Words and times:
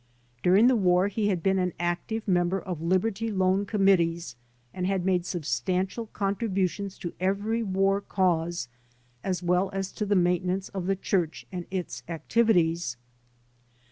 During 0.41 0.65
the 0.65 0.75
war 0.75 1.09
he 1.09 1.27
had 1.27 1.43
been 1.43 1.59
an 1.59 1.73
active 1.79 2.27
member 2.27 2.59
of 2.59 2.81
Liberty 2.81 3.29
Loan 3.29 3.67
Committees 3.67 4.35
and 4.73 4.87
had 4.87 5.05
made 5.05 5.27
substantial 5.27 6.07
contributions 6.07 6.97
to 6.97 7.13
every 7.19 7.61
war 7.61 8.01
cause 8.01 8.67
as 9.23 9.43
well 9.43 9.69
as 9.73 9.91
to 9.91 10.07
the 10.07 10.15
maintenance 10.15 10.69
of 10.69 10.87
the 10.87 10.95
Church 10.95 11.45
and 11.51 11.67
its 11.69 12.01
activities. 12.07 12.97